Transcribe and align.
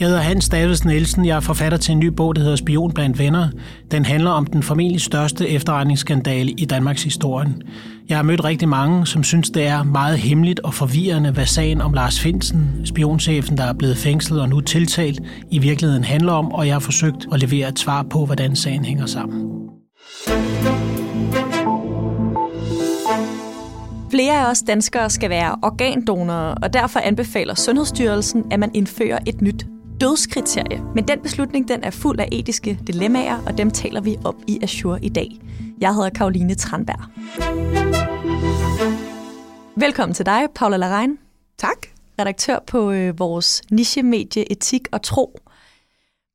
Jeg 0.00 0.08
hedder 0.08 0.22
Hans 0.22 0.48
Davids 0.48 0.84
Nielsen. 0.84 1.26
Jeg 1.26 1.36
er 1.36 1.40
forfatter 1.40 1.78
til 1.78 1.92
en 1.92 1.98
ny 1.98 2.06
bog, 2.06 2.36
der 2.36 2.42
hedder 2.42 2.56
Spion 2.56 2.92
blandt 2.92 3.18
venner. 3.18 3.48
Den 3.90 4.04
handler 4.04 4.30
om 4.30 4.46
den 4.46 4.62
formentlig 4.62 5.00
største 5.00 5.48
efterretningsskandale 5.48 6.50
i 6.50 6.64
Danmarks 6.64 7.02
historie. 7.02 7.54
Jeg 8.08 8.18
har 8.18 8.22
mødt 8.22 8.44
rigtig 8.44 8.68
mange, 8.68 9.06
som 9.06 9.24
synes, 9.24 9.50
det 9.50 9.66
er 9.66 9.82
meget 9.82 10.18
hemmeligt 10.18 10.60
og 10.60 10.74
forvirrende, 10.74 11.30
hvad 11.30 11.46
sagen 11.46 11.80
om 11.80 11.92
Lars 11.92 12.20
Finsen, 12.20 12.80
spionchefen, 12.84 13.56
der 13.56 13.64
er 13.64 13.72
blevet 13.72 13.96
fængslet 13.96 14.40
og 14.40 14.48
nu 14.48 14.60
tiltalt, 14.60 15.20
i 15.50 15.58
virkeligheden 15.58 16.04
handler 16.04 16.32
om, 16.32 16.52
og 16.52 16.66
jeg 16.66 16.74
har 16.74 16.80
forsøgt 16.80 17.26
at 17.32 17.40
levere 17.40 17.68
et 17.68 17.78
svar 17.78 18.02
på, 18.10 18.26
hvordan 18.26 18.56
sagen 18.56 18.84
hænger 18.84 19.06
sammen. 19.06 19.44
Flere 24.10 24.46
af 24.46 24.50
os 24.50 24.62
danskere 24.62 25.10
skal 25.10 25.30
være 25.30 25.56
organdonorer, 25.62 26.54
og 26.62 26.72
derfor 26.72 27.00
anbefaler 27.00 27.54
Sundhedsstyrelsen, 27.54 28.44
at 28.50 28.60
man 28.60 28.70
indfører 28.74 29.18
et 29.26 29.42
nyt 29.42 29.66
dødskriterie. 30.00 30.82
Men 30.94 31.08
den 31.08 31.20
beslutning 31.20 31.68
den 31.68 31.84
er 31.84 31.90
fuld 31.90 32.20
af 32.20 32.28
etiske 32.32 32.78
dilemmaer, 32.86 33.42
og 33.46 33.58
dem 33.58 33.70
taler 33.70 34.00
vi 34.00 34.16
op 34.24 34.34
i 34.46 34.58
Azure 34.62 35.04
i 35.04 35.08
dag. 35.08 35.30
Jeg 35.80 35.94
hedder 35.94 36.10
Karoline 36.10 36.54
Tranberg. 36.54 37.00
Velkommen 39.76 40.14
til 40.14 40.26
dig, 40.26 40.48
Paula 40.54 40.76
Larein. 40.76 41.18
Tak. 41.58 41.86
Redaktør 42.18 42.58
på 42.66 42.90
øh, 42.90 43.18
vores 43.18 43.62
niche-medie 43.70 44.52
Etik 44.52 44.88
og 44.92 45.02
Tro. 45.02 45.38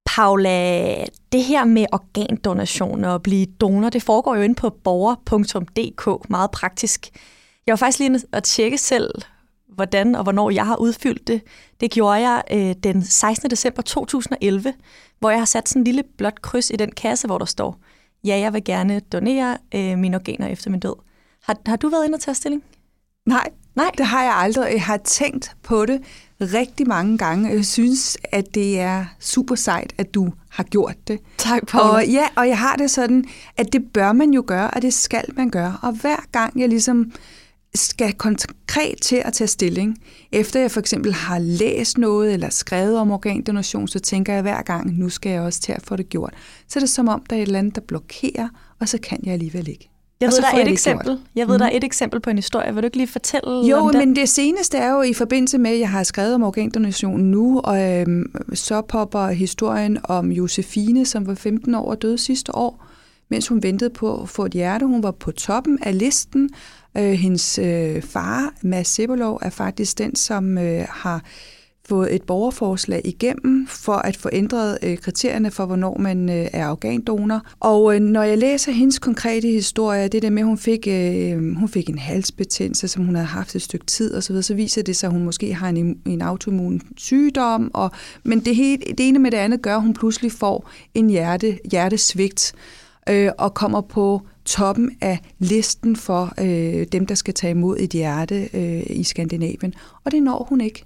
Paula, 0.06 0.96
det 1.32 1.44
her 1.44 1.66
med 1.66 1.86
organdonation 1.92 3.04
og 3.04 3.24
blive 3.24 3.46
donor, 3.46 3.90
det 3.90 4.04
foregår 4.04 4.36
jo 4.36 4.42
inde 4.42 4.56
på 4.56 4.70
borger.dk, 4.70 6.30
meget 6.30 6.52
praktisk. 6.52 7.10
Jeg 7.68 7.72
var 7.72 7.78
faktisk 7.78 8.00
lige 8.00 8.20
at 8.32 8.44
tjekke 8.44 8.78
selv, 8.78 9.12
hvordan 9.76 10.16
og 10.16 10.24
hvornår 10.24 10.50
jeg 10.50 10.66
har 10.66 10.76
udfyldt 10.76 11.28
det. 11.28 11.42
Det 11.80 11.92
gjorde 11.92 12.30
jeg 12.30 12.44
øh, 12.52 12.76
den 12.84 13.04
16. 13.04 13.50
december 13.50 13.82
2011, 13.82 14.74
hvor 15.20 15.30
jeg 15.30 15.40
har 15.40 15.46
sat 15.46 15.70
sådan 15.70 15.80
en 15.80 15.84
lille 15.84 16.04
blåt 16.18 16.42
kryds 16.42 16.70
i 16.70 16.76
den 16.76 16.92
kasse, 16.92 17.28
hvor 17.28 17.38
der 17.38 17.46
står, 17.46 17.78
ja, 18.24 18.38
jeg 18.38 18.54
vil 18.54 18.64
gerne 18.64 19.00
donere 19.00 19.58
øh, 19.76 19.98
mine 19.98 20.18
organer 20.18 20.48
efter 20.48 20.72
min 20.72 20.80
død. 20.80 20.96
Har, 21.44 21.58
har 21.66 21.76
du 21.76 21.90
været 21.90 22.06
inde 22.06 22.16
og 22.16 22.22
tage 22.22 22.36
stilling? 22.36 22.64
Nej, 23.26 23.50
Nej. 23.76 23.92
det 23.98 24.06
har 24.06 24.24
jeg 24.24 24.34
aldrig. 24.36 24.74
Jeg 24.74 24.84
har 24.84 24.98
tænkt 24.98 25.56
på 25.64 25.86
det 25.86 26.02
rigtig 26.42 26.88
mange 26.88 27.18
gange. 27.18 27.50
Jeg 27.50 27.66
synes, 27.66 28.18
at 28.32 28.56
det 28.56 28.80
er 28.80 29.06
super 29.20 29.56
sejt, 29.56 29.94
at 29.98 30.14
du 30.14 30.34
har 30.50 30.64
gjort 30.64 30.96
det. 31.08 31.20
Tak, 31.38 31.68
Paula. 31.68 31.90
Og, 31.90 32.08
ja, 32.08 32.28
og 32.36 32.48
jeg 32.48 32.60
har 32.60 32.76
det 32.76 32.92
sådan, 32.92 33.26
at 33.58 33.74
det 33.74 33.94
bør 33.94 34.14
man 34.14 34.32
jo 34.32 34.44
gøre, 34.48 34.70
og 34.70 34.82
det 34.82 34.94
skal 34.94 35.26
man 35.36 35.50
gøre. 35.50 35.78
Og 35.82 35.92
hver 35.92 36.26
gang 36.32 36.60
jeg 36.60 36.70
ligesom 36.70 37.12
skal 37.76 38.14
konkret 38.14 39.02
til 39.02 39.22
at 39.26 39.34
tage 39.34 39.48
stilling, 39.48 39.98
efter 40.32 40.60
jeg 40.60 40.72
for 40.72 40.80
eksempel 40.80 41.14
har 41.14 41.40
læst 41.40 41.98
noget 41.98 42.34
eller 42.34 42.50
skrevet 42.50 42.98
om 42.98 43.12
organdonation, 43.12 43.88
så 43.88 44.00
tænker 44.00 44.34
jeg 44.34 44.42
hver 44.42 44.62
gang, 44.62 44.98
nu 45.00 45.10
skal 45.10 45.32
jeg 45.32 45.42
også 45.42 45.62
til 45.62 45.72
at 45.72 45.82
få 45.84 45.96
det 45.96 46.10
gjort. 46.10 46.34
Så 46.68 46.80
er 46.80 46.82
det 46.82 46.90
som 46.90 47.08
om, 47.08 47.24
der 47.30 47.36
er 47.36 47.40
et 47.40 47.46
eller 47.46 47.60
andet, 47.60 47.76
der 47.76 47.82
blokerer, 47.82 48.48
og 48.80 48.90
så 48.90 48.98
kan 49.04 49.20
jeg 49.24 49.34
alligevel 49.34 49.68
ikke. 49.68 49.90
Jeg 50.22 50.28
ved, 50.30 50.42
der 50.42 50.48
er 50.60 50.62
et 50.62 50.68
eksempel. 50.72 51.06
gjort. 51.06 51.18
Jeg 51.36 51.48
ved, 51.48 51.60
der 51.60 51.66
er 51.66 51.70
Mhm. 51.70 51.78
et 51.78 51.84
eksempel 51.84 52.20
på 52.20 52.30
en 52.30 52.36
historie. 52.36 52.74
Vil 52.74 52.84
du 52.84 52.86
ikke 52.86 52.98
lige 52.98 53.08
fortælle 53.08 53.68
Jo, 53.68 53.78
om 53.78 53.90
den? 53.92 54.00
men 54.00 54.16
det 54.16 54.30
seneste 54.30 54.78
er 54.78 54.92
jo 54.94 55.02
i 55.02 55.14
forbindelse 55.14 55.58
med, 55.58 55.72
at 55.72 55.80
jeg 55.80 55.90
har 55.90 56.04
skrevet 56.04 56.36
om 56.36 56.44
organdonation 56.44 57.20
nu, 57.20 57.60
og 57.60 57.82
øhm, 57.82 58.26
så 58.54 58.82
popper 58.82 59.28
historien 59.28 59.98
om 60.04 60.32
Josefine, 60.32 61.06
som 61.06 61.28
var 61.28 61.36
15 61.36 61.76
år 61.76 61.90
og 61.90 62.02
døde 62.02 62.18
sidste 62.18 62.56
år, 62.56 62.86
mens 63.30 63.48
hun 63.48 63.64
ventede 63.64 63.90
på 63.90 64.22
at 64.22 64.30
få 64.30 64.46
et 64.46 64.52
hjerte. 64.52 64.86
Hun 64.86 65.04
var 65.04 65.12
på 65.12 65.32
toppen 65.32 65.80
af 65.82 65.98
listen. 65.98 66.50
Øh, 66.98 67.12
hendes 67.12 67.60
øh, 67.60 68.02
far, 68.02 68.54
Mads 68.62 68.88
Sebolov, 68.88 69.40
er 69.42 69.50
faktisk 69.50 69.98
den, 69.98 70.16
som 70.16 70.58
øh, 70.58 70.86
har 70.90 71.22
fået 71.90 72.16
et 72.16 72.24
borgerforslag 72.24 73.02
igennem 73.06 73.68
for 73.68 73.94
at 73.94 74.18
få 74.18 74.30
ændret 74.34 74.78
øh, 74.84 74.98
kriterierne 74.98 75.52
for, 75.52 75.66
hvornår 75.66 75.98
man 75.98 76.30
øh, 76.30 76.48
er 76.54 76.70
organdonor. 76.70 77.42
Og 77.60 77.96
øh, 77.96 78.02
når 78.02 78.24
jeg 78.24 78.38
læser 78.38 78.72
hendes 78.72 79.00
konkrete 79.00 79.48
historie, 79.48 80.08
det 80.08 80.22
der 80.22 80.30
med, 80.30 80.42
at 80.42 80.48
hun 80.48 80.58
fik, 80.58 80.88
øh, 80.88 81.56
hun 81.56 81.70
fik 81.70 81.90
en 81.90 81.98
halsbetændelse, 81.98 82.88
som 82.88 83.06
hun 83.06 83.16
havde 83.16 83.28
haft 83.28 83.56
et 83.56 83.62
stykke 83.62 83.86
tid 83.86 84.16
osv., 84.16 84.22
så, 84.22 84.34
videre, 84.34 84.44
så 84.44 84.54
viser 84.54 84.84
det 84.84 84.96
sig, 84.96 85.08
at 85.08 85.14
hun 85.14 85.24
måske 85.24 85.54
har 85.54 85.70
en, 85.70 85.98
en 86.06 86.22
autoimmun 86.22 86.82
sygdom. 86.98 87.72
Og, 87.74 87.92
men 88.24 88.40
det, 88.40 88.56
hele, 88.56 88.78
det 88.78 89.08
ene 89.08 89.20
med 89.20 89.32
det 89.32 89.38
andet 89.38 89.62
gør, 89.62 89.76
at 89.76 89.82
hun 89.82 89.94
pludselig 89.94 90.32
får 90.32 90.70
en 90.94 91.10
hjerte, 91.10 91.60
hjertesvigt 91.72 92.54
øh, 93.10 93.32
og 93.38 93.54
kommer 93.54 93.82
på 93.82 94.22
toppen 94.46 94.92
af 95.02 95.20
listen 95.40 95.96
for 95.96 96.34
øh, 96.42 96.88
dem, 96.92 97.06
der 97.06 97.16
skal 97.16 97.34
tage 97.34 97.52
imod 97.52 97.78
et 97.80 97.90
hjerte 97.90 98.50
øh, 98.54 98.84
i 98.90 99.04
Skandinavien. 99.04 99.74
Og 100.06 100.12
det 100.12 100.24
når 100.24 100.46
hun 100.50 100.62
ikke 100.62 100.86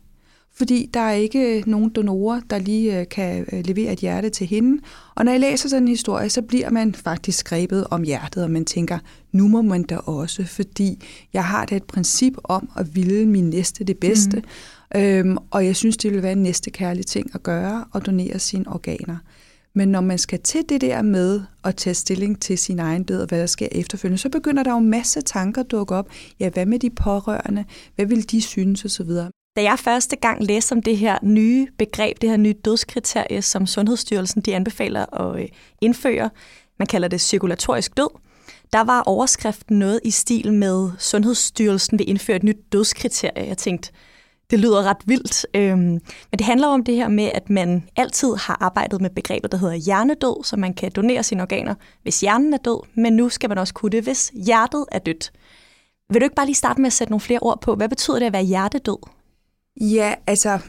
fordi 0.59 0.89
der 0.93 0.99
er 0.99 1.11
ikke 1.11 1.63
nogen 1.67 1.89
donorer, 1.89 2.41
der 2.49 2.59
lige 2.59 2.99
øh, 2.99 3.07
kan 3.11 3.45
øh, 3.51 3.65
levere 3.65 3.93
et 3.93 3.99
hjerte 3.99 4.29
til 4.29 4.47
hende. 4.47 4.81
Og 5.15 5.25
når 5.25 5.31
jeg 5.31 5.41
læser 5.41 5.69
sådan 5.69 5.83
en 5.83 5.87
historie, 5.87 6.29
så 6.29 6.41
bliver 6.41 6.69
man 6.69 6.93
faktisk 6.93 7.45
grebet 7.45 7.87
om 7.91 8.03
hjertet, 8.03 8.43
og 8.43 8.51
man 8.51 8.65
tænker, 8.65 8.99
nu 9.31 9.47
må 9.47 9.61
man 9.61 9.83
da 9.83 9.97
også, 9.97 10.45
fordi 10.45 11.03
jeg 11.33 11.45
har 11.45 11.65
da 11.65 11.75
et 11.75 11.83
princip 11.83 12.33
om 12.43 12.69
at 12.75 12.95
ville 12.95 13.25
min 13.25 13.49
næste 13.49 13.83
det 13.83 13.97
bedste. 13.97 14.43
Mm. 14.95 15.01
Øhm, 15.01 15.37
og 15.51 15.65
jeg 15.65 15.75
synes, 15.75 15.97
det 15.97 16.13
vil 16.13 16.23
være 16.23 16.31
en 16.31 16.43
næste 16.43 16.71
kærlig 16.71 17.05
ting 17.05 17.31
at 17.33 17.43
gøre, 17.43 17.85
at 17.95 18.05
donere 18.05 18.39
sine 18.39 18.67
organer. 18.67 19.17
Men 19.79 19.89
når 19.89 20.01
man 20.01 20.17
skal 20.17 20.39
til 20.39 20.69
det 20.69 20.81
der 20.81 21.01
med 21.01 21.41
at 21.63 21.75
tage 21.75 21.93
stilling 21.93 22.41
til 22.41 22.57
sin 22.57 22.79
egen 22.79 23.03
død 23.03 23.21
og 23.21 23.27
hvad 23.27 23.39
der 23.39 23.45
sker 23.45 23.67
efterfølgende, 23.71 24.17
så 24.17 24.29
begynder 24.29 24.63
der 24.63 24.71
jo 24.71 24.79
masse 24.79 25.21
tanker 25.21 25.61
at 25.61 25.71
dukke 25.71 25.95
op. 25.95 26.09
Ja, 26.39 26.49
hvad 26.49 26.65
med 26.65 26.79
de 26.79 26.89
pårørende? 26.89 27.65
Hvad 27.95 28.05
vil 28.05 28.31
de 28.31 28.41
synes 28.41 28.85
osv.? 28.85 29.09
Da 29.55 29.63
jeg 29.63 29.79
første 29.79 30.15
gang 30.15 30.43
læste 30.43 30.73
om 30.73 30.81
det 30.81 30.97
her 30.97 31.17
nye 31.23 31.67
begreb, 31.77 32.21
det 32.21 32.29
her 32.29 32.37
nye 32.37 32.53
dødskriterie, 32.53 33.41
som 33.41 33.67
Sundhedsstyrelsen 33.67 34.41
de 34.41 34.55
anbefaler 34.55 35.21
at 35.21 35.41
øh, 35.41 35.47
indføre, 35.81 36.29
man 36.79 36.87
kalder 36.87 37.07
det 37.07 37.21
cirkulatorisk 37.21 37.97
død, 37.97 38.09
der 38.73 38.81
var 38.81 39.01
overskriften 39.01 39.79
noget 39.79 39.99
i 40.03 40.11
stil 40.11 40.53
med, 40.53 40.89
Sundhedsstyrelsen 40.97 41.99
vil 41.99 42.09
indføre 42.09 42.35
et 42.35 42.43
nyt 42.43 42.59
dødskriterie. 42.71 43.47
Jeg 43.47 43.57
tænkte, 43.57 43.91
det 44.51 44.59
lyder 44.59 44.83
ret 44.83 44.97
vildt. 45.05 45.45
Øhm, 45.53 45.79
men 45.79 46.37
det 46.37 46.41
handler 46.41 46.67
om 46.67 46.83
det 46.83 46.95
her 46.95 47.07
med, 47.07 47.31
at 47.33 47.49
man 47.49 47.83
altid 47.95 48.35
har 48.35 48.57
arbejdet 48.61 49.01
med 49.01 49.09
begrebet, 49.09 49.51
der 49.51 49.57
hedder 49.57 49.75
hjernedød, 49.75 50.43
så 50.43 50.57
man 50.57 50.73
kan 50.73 50.91
donere 50.91 51.23
sine 51.23 51.41
organer, 51.41 51.75
hvis 52.03 52.21
hjernen 52.21 52.53
er 52.53 52.57
død, 52.57 52.81
men 52.95 53.13
nu 53.13 53.29
skal 53.29 53.49
man 53.49 53.57
også 53.57 53.73
kunne 53.73 53.91
det, 53.91 54.03
hvis 54.03 54.31
hjertet 54.45 54.85
er 54.91 54.99
dødt. 54.99 55.31
Vil 56.09 56.21
du 56.21 56.23
ikke 56.23 56.35
bare 56.35 56.45
lige 56.45 56.55
starte 56.55 56.81
med 56.81 56.87
at 56.87 56.93
sætte 56.93 57.11
nogle 57.11 57.21
flere 57.21 57.39
ord 57.39 57.61
på? 57.61 57.75
Hvad 57.75 57.89
betyder 57.89 58.19
det 58.19 58.25
at 58.25 58.33
være 58.33 58.43
hjertedød? 58.43 59.18
Ja, 59.79 60.13
altså, 60.27 60.59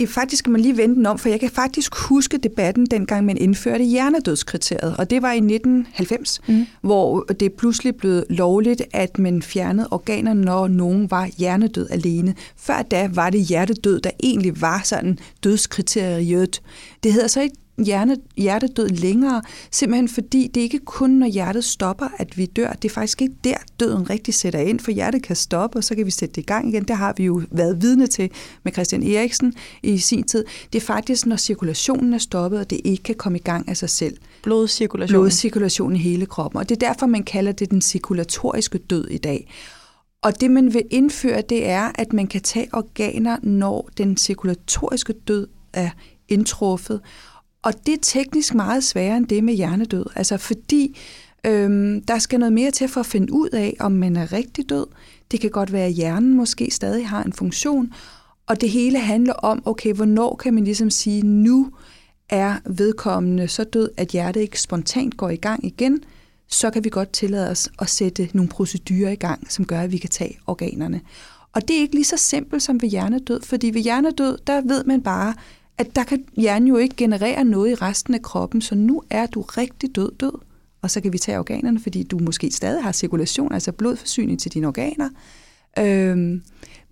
øh, 0.00 0.08
faktisk 0.08 0.38
skal 0.38 0.50
man 0.50 0.60
lige 0.60 0.76
vente 0.76 0.94
den 0.94 1.06
om, 1.06 1.18
for 1.18 1.28
jeg 1.28 1.40
kan 1.40 1.50
faktisk 1.50 1.94
huske 1.94 2.38
debatten, 2.38 2.86
dengang 2.86 3.26
man 3.26 3.36
indførte 3.36 3.84
hjernedødskriteriet, 3.84 4.96
og 4.96 5.10
det 5.10 5.22
var 5.22 5.32
i 5.32 5.36
1990, 5.36 6.40
mm. 6.48 6.66
hvor 6.80 7.20
det 7.40 7.52
pludselig 7.52 7.96
blev 7.96 8.24
lovligt, 8.30 8.82
at 8.92 9.18
man 9.18 9.42
fjernede 9.42 9.88
organer, 9.90 10.34
når 10.34 10.68
nogen 10.68 11.10
var 11.10 11.28
hjernedød 11.38 11.90
alene. 11.90 12.34
Før 12.56 12.82
da 12.82 13.08
var 13.12 13.30
det 13.30 13.40
hjertedød, 13.40 14.00
der 14.00 14.10
egentlig 14.22 14.60
var 14.60 14.80
sådan 14.84 15.18
dødskriteriet. 15.44 16.62
Det 17.02 17.12
hedder 17.12 17.28
så 17.28 17.40
ikke 17.40 17.56
hjerne, 17.84 18.16
hjertedød 18.36 18.88
længere, 18.88 19.42
simpelthen 19.70 20.08
fordi 20.08 20.50
det 20.54 20.60
ikke 20.60 20.78
kun, 20.78 21.10
når 21.10 21.26
hjertet 21.26 21.64
stopper, 21.64 22.08
at 22.18 22.38
vi 22.38 22.46
dør. 22.46 22.72
Det 22.72 22.88
er 22.88 22.92
faktisk 22.92 23.22
ikke 23.22 23.34
der, 23.44 23.56
døden 23.80 24.10
rigtig 24.10 24.34
sætter 24.34 24.60
ind, 24.60 24.80
for 24.80 24.90
hjertet 24.90 25.22
kan 25.22 25.36
stoppe, 25.36 25.78
og 25.78 25.84
så 25.84 25.94
kan 25.94 26.06
vi 26.06 26.10
sætte 26.10 26.34
det 26.34 26.42
i 26.42 26.44
gang 26.44 26.68
igen. 26.68 26.84
Det 26.84 26.96
har 26.96 27.14
vi 27.16 27.24
jo 27.24 27.42
været 27.50 27.82
vidne 27.82 28.06
til 28.06 28.30
med 28.62 28.72
Christian 28.72 29.02
Eriksen 29.02 29.54
i 29.82 29.98
sin 29.98 30.22
tid. 30.22 30.44
Det 30.72 30.82
er 30.82 30.86
faktisk, 30.86 31.26
når 31.26 31.36
cirkulationen 31.36 32.14
er 32.14 32.18
stoppet, 32.18 32.60
og 32.60 32.70
det 32.70 32.80
ikke 32.84 33.02
kan 33.02 33.14
komme 33.14 33.38
i 33.38 33.42
gang 33.42 33.68
af 33.68 33.76
sig 33.76 33.90
selv. 33.90 34.16
Blodcirkulation. 34.42 35.20
Blodcirkulation 35.20 35.96
i 35.96 35.98
hele 35.98 36.26
kroppen. 36.26 36.58
Og 36.58 36.68
det 36.68 36.82
er 36.82 36.88
derfor, 36.88 37.06
man 37.06 37.22
kalder 37.22 37.52
det 37.52 37.70
den 37.70 37.80
cirkulatoriske 37.80 38.78
død 38.78 39.08
i 39.08 39.18
dag. 39.18 39.52
Og 40.22 40.40
det, 40.40 40.50
man 40.50 40.74
vil 40.74 40.82
indføre, 40.90 41.42
det 41.48 41.68
er, 41.68 41.90
at 41.94 42.12
man 42.12 42.26
kan 42.26 42.40
tage 42.40 42.68
organer, 42.72 43.36
når 43.42 43.88
den 43.98 44.16
cirkulatoriske 44.16 45.12
død 45.12 45.46
er 45.72 45.90
indtruffet. 46.28 47.00
Og 47.62 47.86
det 47.86 47.94
er 47.94 47.98
teknisk 48.02 48.54
meget 48.54 48.84
sværere 48.84 49.16
end 49.16 49.26
det 49.26 49.44
med 49.44 49.54
hjernedød. 49.54 50.06
Altså 50.16 50.36
fordi 50.36 50.98
øhm, 51.46 52.02
der 52.02 52.18
skal 52.18 52.38
noget 52.38 52.52
mere 52.52 52.70
til 52.70 52.88
for 52.88 53.00
at 53.00 53.06
finde 53.06 53.32
ud 53.32 53.48
af, 53.48 53.76
om 53.80 53.92
man 53.92 54.16
er 54.16 54.32
rigtig 54.32 54.68
død. 54.68 54.86
Det 55.30 55.40
kan 55.40 55.50
godt 55.50 55.72
være, 55.72 55.86
at 55.86 55.92
hjernen 55.92 56.34
måske 56.34 56.70
stadig 56.70 57.08
har 57.08 57.22
en 57.22 57.32
funktion. 57.32 57.92
Og 58.46 58.60
det 58.60 58.70
hele 58.70 58.98
handler 58.98 59.32
om, 59.32 59.62
okay, 59.66 59.92
hvornår 59.92 60.36
kan 60.36 60.54
man 60.54 60.64
ligesom 60.64 60.90
sige, 60.90 61.22
nu 61.22 61.70
er 62.28 62.56
vedkommende 62.66 63.48
så 63.48 63.64
død, 63.64 63.88
at 63.96 64.08
hjertet 64.08 64.40
ikke 64.40 64.60
spontant 64.60 65.16
går 65.16 65.30
i 65.30 65.36
gang 65.36 65.64
igen, 65.64 66.04
så 66.48 66.70
kan 66.70 66.84
vi 66.84 66.88
godt 66.88 67.12
tillade 67.12 67.50
os 67.50 67.70
at 67.78 67.90
sætte 67.90 68.28
nogle 68.32 68.48
procedurer 68.48 69.10
i 69.10 69.14
gang, 69.14 69.52
som 69.52 69.64
gør, 69.64 69.80
at 69.80 69.92
vi 69.92 69.98
kan 69.98 70.10
tage 70.10 70.38
organerne. 70.46 71.00
Og 71.52 71.68
det 71.68 71.76
er 71.76 71.80
ikke 71.80 71.94
lige 71.94 72.04
så 72.04 72.16
simpelt 72.16 72.62
som 72.62 72.82
ved 72.82 72.88
hjernedød, 72.88 73.40
fordi 73.42 73.70
ved 73.70 73.82
hjernedød, 73.82 74.38
der 74.46 74.60
ved 74.60 74.84
man 74.84 75.02
bare, 75.02 75.34
at 75.78 75.96
der 75.96 76.04
kan 76.04 76.24
hjernen 76.36 76.68
jo 76.68 76.76
ikke 76.76 76.96
generere 76.96 77.44
noget 77.44 77.70
i 77.70 77.74
resten 77.74 78.14
af 78.14 78.22
kroppen, 78.22 78.60
så 78.60 78.74
nu 78.74 79.02
er 79.10 79.26
du 79.26 79.40
rigtig 79.40 79.96
død 79.96 80.12
død. 80.20 80.38
Og 80.82 80.90
så 80.90 81.00
kan 81.00 81.12
vi 81.12 81.18
tage 81.18 81.38
organerne, 81.38 81.80
fordi 81.80 82.02
du 82.02 82.18
måske 82.18 82.50
stadig 82.50 82.82
har 82.82 82.92
cirkulation, 82.92 83.52
altså 83.52 83.72
blodforsyning 83.72 84.40
til 84.40 84.54
dine 84.54 84.66
organer. 84.66 85.08
Øhm, 85.78 86.42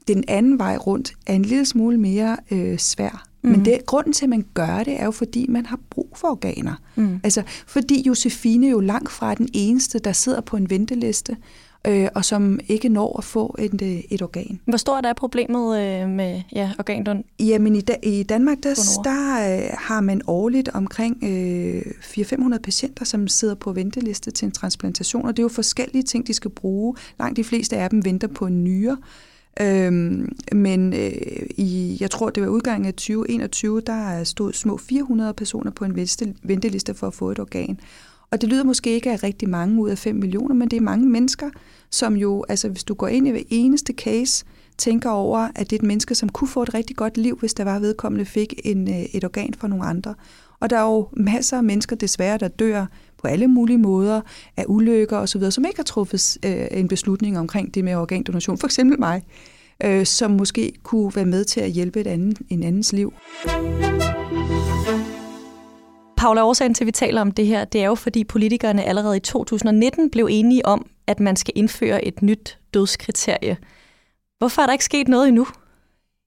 den 0.09 0.25
anden 0.29 0.59
vej 0.59 0.77
rundt 0.77 1.12
er 1.27 1.35
en 1.35 1.43
lille 1.43 1.65
smule 1.65 1.99
mere 1.99 2.37
øh, 2.50 2.79
svær. 2.79 3.27
Mm. 3.43 3.50
Men 3.50 3.65
det, 3.65 3.87
grunden 3.87 4.12
til, 4.12 4.25
at 4.25 4.29
man 4.29 4.44
gør 4.55 4.82
det, 4.85 5.00
er 5.00 5.05
jo, 5.05 5.11
fordi 5.11 5.47
man 5.49 5.67
har 5.67 5.81
brug 5.91 6.12
for 6.17 6.29
organer. 6.29 6.75
Mm. 6.94 7.21
Altså, 7.25 7.43
fordi 7.67 8.03
Josefine 8.06 8.69
jo 8.69 8.81
langt 8.81 9.11
fra 9.11 9.35
den 9.35 9.49
eneste, 9.53 9.99
der 9.99 10.12
sidder 10.12 10.41
på 10.41 10.56
en 10.56 10.71
venteliste, 10.71 11.37
øh, 11.87 12.09
og 12.15 12.25
som 12.25 12.61
ikke 12.69 12.88
når 12.88 13.19
at 13.19 13.25
få 13.25 13.56
et, 13.59 13.82
øh, 13.82 14.00
et 14.11 14.23
organ. 14.23 14.61
Hvor 14.65 14.77
stort 14.77 15.06
er 15.06 15.12
problemet 15.12 15.81
øh, 15.81 16.09
med 16.09 16.43
ja, 16.53 16.73
organdon? 16.79 17.25
Jamen 17.41 17.77
i, 17.77 17.81
da, 17.81 17.97
i 18.03 18.23
Danmark, 18.23 18.59
der, 18.62 18.75
der 19.05 19.56
øh, 19.56 19.71
har 19.79 20.00
man 20.00 20.21
årligt 20.27 20.69
omkring 20.69 21.25
øh, 21.25 21.82
400-500 22.00 22.59
patienter, 22.59 23.05
som 23.05 23.29
sidder 23.29 23.55
på 23.55 23.73
venteliste 23.73 24.31
til 24.31 24.47
en 24.47 24.53
transplantation, 24.53 25.27
og 25.27 25.37
det 25.37 25.43
er 25.43 25.44
jo 25.44 25.49
forskellige 25.49 26.03
ting, 26.03 26.27
de 26.27 26.35
skal 26.35 26.50
bruge. 26.50 26.94
Langt 27.19 27.37
de 27.37 27.44
fleste 27.44 27.77
af 27.77 27.91
dem 27.91 28.05
venter 28.05 28.29
på 28.29 28.47
en 28.47 28.65
nyre. 28.65 28.97
Øhm, 29.61 30.37
men 30.53 30.93
øh, 30.93 31.12
i, 31.56 31.97
jeg 32.00 32.11
tror, 32.11 32.31
det 32.31 32.43
var 32.43 32.49
udgangen 32.49 32.87
af 32.87 32.93
2021, 32.93 33.81
der 33.81 34.25
stod 34.25 34.53
små 34.53 34.77
400 34.77 35.35
personer 35.35 35.71
på 35.71 35.85
en 35.85 36.09
venteliste 36.43 36.94
for 36.94 37.06
at 37.06 37.15
få 37.15 37.31
et 37.31 37.38
organ. 37.38 37.81
Og 38.31 38.41
det 38.41 38.49
lyder 38.49 38.65
måske 38.65 38.91
ikke 38.91 39.11
af 39.11 39.23
rigtig 39.23 39.49
mange 39.49 39.82
ud 39.82 39.91
af 39.91 39.99
5 39.99 40.17
millioner, 40.17 40.55
men 40.55 40.69
det 40.69 40.77
er 40.77 40.81
mange 40.81 41.09
mennesker, 41.09 41.50
som 41.91 42.17
jo, 42.17 42.44
altså 42.49 42.69
hvis 42.69 42.85
du 42.85 42.94
går 42.94 43.09
ind 43.09 43.29
i 43.29 43.31
hver 43.31 43.43
eneste 43.49 43.93
case, 43.93 44.44
tænker 44.79 45.11
over, 45.11 45.49
at 45.55 45.71
det 45.71 45.73
er 45.73 45.81
et 45.81 45.87
menneske, 45.87 46.15
som 46.15 46.29
kunne 46.29 46.49
få 46.49 46.62
et 46.62 46.75
rigtig 46.75 46.97
godt 46.97 47.17
liv, 47.17 47.37
hvis 47.41 47.55
der 47.55 47.65
var 47.65 47.79
vedkommende 47.79 48.25
fik 48.25 48.55
en, 48.65 48.88
øh, 48.88 49.03
et 49.03 49.25
organ 49.25 49.55
fra 49.55 49.69
nogle 49.69 49.85
andre. 49.85 50.15
Og 50.61 50.71
der 50.71 50.79
er 50.79 50.82
jo 50.82 51.09
masser 51.12 51.56
af 51.56 51.65
mennesker 51.65 51.97
desværre, 51.97 52.38
der 52.38 52.49
dør 52.49 52.87
på 53.19 53.29
alle 53.29 53.49
mulige 53.49 53.79
måder 53.79 54.21
af 54.56 54.65
ulykker 54.69 55.17
osv., 55.17 55.50
som 55.50 55.65
ikke 55.65 55.79
har 55.79 55.85
truffet 55.85 56.38
øh, 56.47 56.67
en 56.71 56.88
beslutning 56.88 57.38
omkring 57.38 57.75
det 57.75 57.85
med 57.85 57.94
organdonation. 57.94 58.59
For 58.59 58.67
eksempel 58.67 59.00
mig, 59.00 59.23
øh, 59.85 60.06
som 60.06 60.31
måske 60.31 60.73
kunne 60.82 61.12
være 61.15 61.27
med 61.27 61.44
til 61.44 61.61
at 61.61 61.71
hjælpe 61.71 62.00
et 62.00 62.06
andet, 62.06 62.38
en 62.49 62.62
andens 62.62 62.93
liv. 62.93 63.12
Paula, 66.20 66.44
årsagen 66.44 66.75
til, 66.75 66.84
at 66.84 66.87
vi 66.87 66.93
taler 66.93 67.20
om 67.20 67.32
det 67.32 67.46
her, 67.46 67.64
det 67.64 67.81
er 67.82 67.87
jo, 67.87 67.94
fordi 67.94 68.25
politikerne 68.25 68.84
allerede 68.84 69.17
i 69.17 69.20
2019 69.20 70.11
blev 70.11 70.28
enige 70.31 70.67
om, 70.67 70.87
at 71.06 71.20
man 71.20 71.37
skal 71.37 71.52
indføre 71.56 72.05
et 72.05 72.22
nyt 72.22 72.58
dødskriterie. 72.75 73.56
Hvorfor 74.38 74.62
er 74.62 74.67
der 74.67 74.72
ikke 74.72 74.84
sket 74.84 75.08
noget 75.08 75.28
endnu? 75.28 75.46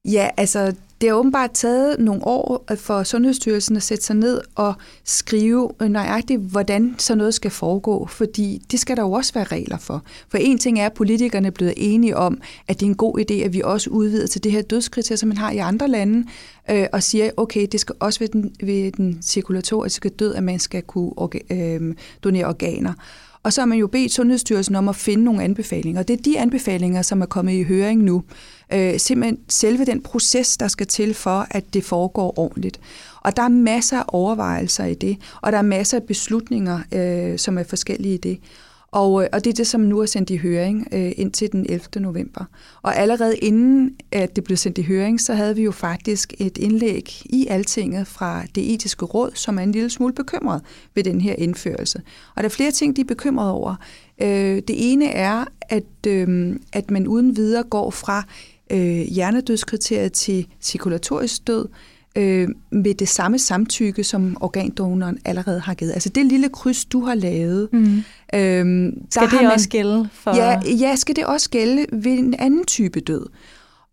Ja, 0.04 0.28
altså 0.36 0.74
det 1.04 1.10
har 1.10 1.18
åbenbart 1.18 1.50
taget 1.50 2.00
nogle 2.00 2.26
år 2.26 2.64
for 2.76 3.02
Sundhedsstyrelsen 3.02 3.76
at 3.76 3.82
sætte 3.82 4.04
sig 4.04 4.16
ned 4.16 4.40
og 4.54 4.74
skrive 5.04 5.70
nøjagtigt, 5.80 6.40
hvordan 6.40 6.94
så 6.98 7.14
noget 7.14 7.34
skal 7.34 7.50
foregå, 7.50 8.06
fordi 8.06 8.62
det 8.70 8.80
skal 8.80 8.96
der 8.96 9.02
jo 9.02 9.12
også 9.12 9.34
være 9.34 9.44
regler 9.44 9.78
for. 9.78 10.02
For 10.28 10.38
en 10.38 10.58
ting 10.58 10.80
er, 10.80 10.86
at 10.86 10.92
politikerne 10.92 11.46
er 11.46 11.50
blevet 11.50 11.74
enige 11.76 12.16
om, 12.16 12.40
at 12.68 12.80
det 12.80 12.86
er 12.86 12.90
en 12.90 12.96
god 12.96 13.18
idé, 13.18 13.34
at 13.34 13.52
vi 13.52 13.62
også 13.64 13.90
udvider 13.90 14.26
til 14.26 14.44
det 14.44 14.52
her 14.52 14.62
dødskriterium, 14.62 15.16
som 15.16 15.28
man 15.28 15.38
har 15.38 15.50
i 15.50 15.58
andre 15.58 15.88
lande, 15.88 16.28
øh, 16.70 16.86
og 16.92 17.02
siger, 17.02 17.30
okay, 17.36 17.66
det 17.72 17.80
skal 17.80 17.94
også 18.00 18.20
ved 18.20 18.28
den, 18.28 18.54
ved 18.62 18.92
den 18.92 19.18
cirkulatoriske 19.22 20.08
død, 20.08 20.34
at 20.34 20.42
man 20.42 20.58
skal 20.58 20.82
kunne 20.82 21.12
orga, 21.16 21.38
øh, 21.50 21.94
donere 22.24 22.46
organer. 22.46 22.92
Og 23.44 23.52
så 23.52 23.60
har 23.60 23.66
man 23.66 23.78
jo 23.78 23.86
bedt 23.86 24.12
Sundhedsstyrelsen 24.12 24.74
om 24.74 24.88
at 24.88 24.96
finde 24.96 25.24
nogle 25.24 25.42
anbefalinger. 25.42 26.00
Og 26.00 26.08
det 26.08 26.18
er 26.18 26.22
de 26.22 26.38
anbefalinger, 26.38 27.02
som 27.02 27.22
er 27.22 27.26
kommet 27.26 27.52
i 27.52 27.62
høring 27.62 28.02
nu. 28.02 28.22
Øh, 28.72 28.98
simpelthen 28.98 29.38
selve 29.48 29.84
den 29.84 30.02
proces, 30.02 30.56
der 30.56 30.68
skal 30.68 30.86
til 30.86 31.14
for, 31.14 31.46
at 31.50 31.74
det 31.74 31.84
foregår 31.84 32.38
ordentligt. 32.38 32.80
Og 33.20 33.36
der 33.36 33.42
er 33.42 33.48
masser 33.48 33.98
af 33.98 34.04
overvejelser 34.08 34.84
i 34.84 34.94
det, 34.94 35.18
og 35.40 35.52
der 35.52 35.58
er 35.58 35.62
masser 35.62 35.96
af 35.98 36.02
beslutninger, 36.02 36.80
øh, 36.92 37.38
som 37.38 37.58
er 37.58 37.62
forskellige 37.62 38.14
i 38.14 38.18
det. 38.18 38.38
Og, 38.94 39.22
øh, 39.22 39.28
og 39.32 39.44
det 39.44 39.50
er 39.50 39.54
det, 39.54 39.66
som 39.66 39.80
nu 39.80 39.98
er 39.98 40.06
sendt 40.06 40.30
i 40.30 40.36
høring 40.36 40.88
øh, 40.92 41.12
indtil 41.16 41.52
den 41.52 41.66
11. 41.68 41.80
november. 41.96 42.44
Og 42.82 42.96
allerede 42.96 43.36
inden 43.36 43.96
at 44.12 44.36
det 44.36 44.44
blev 44.44 44.56
sendt 44.56 44.78
i 44.78 44.82
høring, 44.82 45.20
så 45.20 45.34
havde 45.34 45.56
vi 45.56 45.62
jo 45.62 45.70
faktisk 45.70 46.34
et 46.38 46.58
indlæg 46.58 47.22
i 47.24 47.46
Altinget 47.50 48.06
fra 48.06 48.42
det 48.54 48.74
etiske 48.74 49.04
råd, 49.04 49.30
som 49.34 49.58
er 49.58 49.62
en 49.62 49.72
lille 49.72 49.90
smule 49.90 50.12
bekymret 50.12 50.62
ved 50.94 51.04
den 51.04 51.20
her 51.20 51.34
indførelse. 51.38 52.02
Og 52.36 52.42
der 52.42 52.48
er 52.48 52.52
flere 52.52 52.70
ting, 52.70 52.96
de 52.96 53.00
er 53.00 53.04
bekymret 53.04 53.50
over. 53.50 53.74
Øh, 54.22 54.62
det 54.68 54.92
ene 54.92 55.06
er, 55.06 55.44
at, 55.60 56.06
øh, 56.06 56.56
at 56.72 56.90
man 56.90 57.06
uden 57.06 57.36
videre 57.36 57.62
går 57.62 57.90
fra 57.90 58.22
øh, 58.72 59.00
hjernedødskriteriet 59.00 60.12
til 60.12 60.46
cirkulatorisk 60.60 61.46
død, 61.46 61.68
øh, 61.68 61.93
med 62.16 62.94
det 62.94 63.08
samme 63.08 63.38
samtykke, 63.38 64.04
som 64.04 64.36
organdonoren 64.40 65.18
allerede 65.24 65.60
har 65.60 65.74
givet. 65.74 65.92
Altså 65.92 66.08
det 66.08 66.26
lille 66.26 66.48
kryds, 66.48 66.84
du 66.84 67.04
har 67.04 67.14
lavet. 67.14 67.68
Mm. 67.72 68.04
Øhm, 68.34 68.92
skal 69.10 69.30
det 69.30 69.42
man, 69.42 69.50
også 69.52 69.68
gælde 69.68 70.08
for... 70.12 70.36
Ja, 70.36 70.60
ja, 70.80 70.96
skal 70.96 71.16
det 71.16 71.26
også 71.26 71.50
gælde 71.50 71.86
ved 71.92 72.12
en 72.12 72.34
anden 72.38 72.64
type 72.64 73.00
død. 73.00 73.26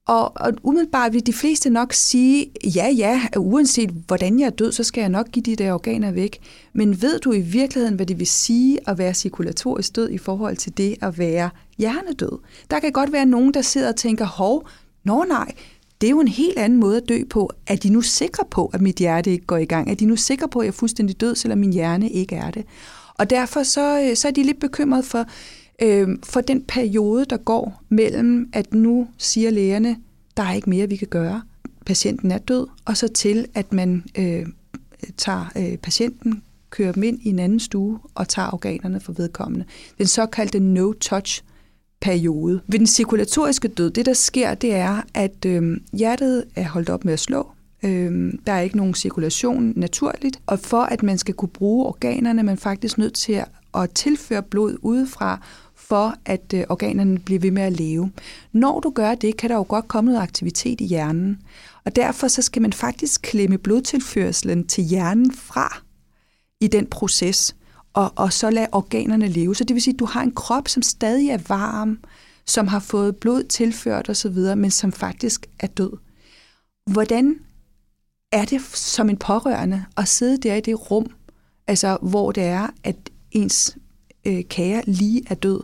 Og, 0.07 0.31
og 0.37 0.53
umiddelbart 0.63 1.13
vil 1.13 1.27
de 1.27 1.33
fleste 1.33 1.69
nok 1.69 1.93
sige, 1.93 2.51
ja, 2.75 2.89
ja, 2.89 3.21
uanset 3.37 3.89
hvordan 4.07 4.39
jeg 4.39 4.45
er 4.45 4.49
død, 4.49 4.71
så 4.71 4.83
skal 4.83 5.01
jeg 5.01 5.09
nok 5.09 5.31
give 5.31 5.43
de 5.43 5.55
der 5.55 5.73
organer 5.73 6.11
væk. 6.11 6.39
Men 6.73 7.01
ved 7.01 7.19
du 7.19 7.31
i 7.31 7.39
virkeligheden, 7.39 7.95
hvad 7.95 8.05
det 8.05 8.19
vil 8.19 8.27
sige 8.27 8.79
at 8.87 8.97
være 8.97 9.13
cirkulatorisk 9.13 9.95
død 9.95 10.09
i 10.09 10.17
forhold 10.17 10.57
til 10.57 10.77
det 10.77 10.95
at 11.01 11.17
være 11.17 11.49
hjernedød? 11.77 12.39
Der 12.71 12.79
kan 12.79 12.91
godt 12.91 13.11
være 13.11 13.25
nogen, 13.25 13.53
der 13.53 13.61
sidder 13.61 13.89
og 13.89 13.95
tænker, 13.95 14.25
hov, 14.25 14.67
nå 15.03 15.25
nej, 15.29 15.51
det 16.01 16.07
er 16.07 16.11
jo 16.11 16.19
en 16.19 16.27
helt 16.27 16.57
anden 16.57 16.79
måde 16.79 16.97
at 16.97 17.09
dø 17.09 17.23
på. 17.29 17.51
Er 17.67 17.75
de 17.75 17.89
nu 17.89 18.01
sikre 18.01 18.43
på, 18.51 18.65
at 18.65 18.81
mit 18.81 18.95
hjerte 18.95 19.31
ikke 19.31 19.45
går 19.45 19.57
i 19.57 19.65
gang? 19.65 19.91
Er 19.91 19.95
de 19.95 20.05
nu 20.05 20.15
sikre 20.15 20.47
på, 20.49 20.59
at 20.59 20.65
jeg 20.65 20.67
er 20.71 20.75
fuldstændig 20.75 21.21
død, 21.21 21.35
selvom 21.35 21.59
min 21.59 21.73
hjerne 21.73 22.09
ikke 22.09 22.35
er 22.35 22.51
det? 22.51 22.65
Og 23.17 23.29
derfor 23.29 23.63
så, 23.63 24.01
øh, 24.01 24.15
så 24.15 24.27
er 24.27 24.31
de 24.31 24.43
lidt 24.43 24.59
bekymret 24.59 25.05
for, 25.05 25.25
øh, 25.81 26.07
for 26.23 26.41
den 26.41 26.61
periode, 26.61 27.25
der 27.25 27.37
går 27.37 27.83
mellem, 27.89 28.49
at 28.53 28.73
nu 28.73 29.07
siger 29.17 29.49
lægerne, 29.49 29.97
der 30.37 30.43
er 30.43 30.53
ikke 30.53 30.69
mere, 30.69 30.89
vi 30.89 30.95
kan 30.95 31.07
gøre. 31.07 31.41
Patienten 31.85 32.31
er 32.31 32.37
død, 32.37 32.67
og 32.85 32.97
så 32.97 33.07
til, 33.07 33.47
at 33.53 33.73
man 33.73 34.03
øh, 34.17 34.45
tager 35.17 35.51
øh, 35.57 35.77
patienten, 35.77 36.43
kører 36.69 36.91
dem 36.91 37.03
ind 37.03 37.19
i 37.21 37.29
en 37.29 37.39
anden 37.39 37.59
stue 37.59 37.99
og 38.15 38.27
tager 38.27 38.53
organerne 38.53 38.99
for 38.99 39.11
vedkommende. 39.11 39.65
Den 39.97 40.07
såkaldte 40.07 40.57
no-touch 40.57 41.41
periode. 42.01 42.61
Ved 42.67 42.79
den 42.79 42.87
cirkulatoriske 42.87 43.67
død, 43.67 43.91
det 43.91 44.05
der 44.05 44.13
sker, 44.13 44.53
det 44.53 44.73
er, 44.73 45.01
at 45.13 45.45
øh, 45.45 45.77
hjertet 45.93 46.45
er 46.55 46.67
holdt 46.67 46.89
op 46.89 47.05
med 47.05 47.13
at 47.13 47.19
slå. 47.19 47.51
Øh, 47.83 48.33
der 48.47 48.53
er 48.53 48.61
ikke 48.61 48.77
nogen 48.77 48.93
cirkulation 48.93 49.73
naturligt, 49.75 50.39
og 50.45 50.59
for 50.59 50.81
at 50.81 51.03
man 51.03 51.17
skal 51.17 51.33
kunne 51.33 51.49
bruge 51.49 51.85
organerne, 51.85 52.39
er 52.39 52.43
man 52.43 52.57
faktisk 52.57 52.97
nødt 52.97 53.13
til 53.13 53.33
at, 53.33 53.47
at 53.75 53.91
tilføre 53.91 54.43
blod 54.43 54.77
udefra, 54.81 55.41
for 55.75 56.15
at 56.25 56.53
øh, 56.55 56.63
organerne 56.69 57.19
bliver 57.19 57.39
ved 57.39 57.51
med 57.51 57.63
at 57.63 57.73
leve. 57.73 58.11
Når 58.51 58.79
du 58.79 58.89
gør 58.89 59.15
det, 59.15 59.37
kan 59.37 59.49
der 59.49 59.55
jo 59.55 59.65
godt 59.69 59.87
komme 59.87 60.11
noget 60.11 60.23
aktivitet 60.23 60.81
i 60.81 60.85
hjernen, 60.85 61.37
og 61.85 61.95
derfor 61.95 62.27
så 62.27 62.41
skal 62.41 62.61
man 62.61 62.73
faktisk 62.73 63.21
klemme 63.21 63.57
blodtilførselen 63.57 64.67
til 64.67 64.83
hjernen 64.83 65.33
fra 65.33 65.81
i 66.61 66.67
den 66.67 66.85
proces 66.85 67.55
og, 67.93 68.13
og 68.15 68.33
så 68.33 68.49
lade 68.49 68.67
organerne 68.71 69.27
leve. 69.27 69.55
Så 69.55 69.63
det 69.63 69.73
vil 69.73 69.81
sige, 69.81 69.93
at 69.93 69.99
du 69.99 70.05
har 70.05 70.21
en 70.21 70.31
krop, 70.31 70.67
som 70.67 70.83
stadig 70.83 71.29
er 71.29 71.37
varm, 71.47 71.99
som 72.45 72.67
har 72.67 72.79
fået 72.79 73.15
blod 73.15 73.43
tilført 73.43 74.09
osv., 74.09 74.37
men 74.57 74.71
som 74.71 74.91
faktisk 74.91 75.47
er 75.59 75.67
død. 75.67 75.91
Hvordan 76.91 77.39
er 78.31 78.45
det 78.45 78.61
som 78.73 79.09
en 79.09 79.17
pårørende 79.17 79.85
at 79.97 80.07
sidde 80.07 80.37
der 80.37 80.55
i 80.55 80.61
det 80.61 80.91
rum, 80.91 81.07
altså 81.67 81.97
hvor 82.01 82.31
det 82.31 82.43
er, 82.43 82.67
at 82.83 82.95
ens 83.31 83.77
øh, 84.25 84.43
kære 84.43 84.83
lige 84.87 85.23
er 85.27 85.35
død, 85.35 85.61